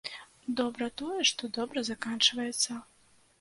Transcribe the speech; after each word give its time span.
Добра 0.61 0.87
тое, 1.01 1.19
што 1.31 1.51
добра 1.59 1.85
заканчваецца. 1.91 2.81